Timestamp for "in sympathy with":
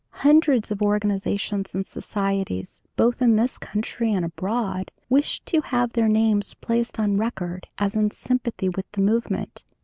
7.95-8.91